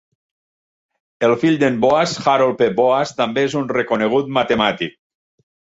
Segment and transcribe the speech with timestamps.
[1.27, 2.71] El fill d'en Boas, Harold P.
[2.83, 5.03] Boas, també és un reconegut matemàtic.